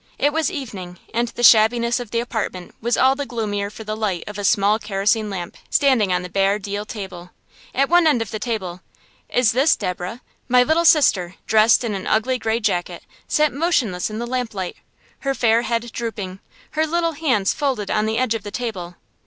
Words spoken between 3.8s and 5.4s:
the light of a small kerosene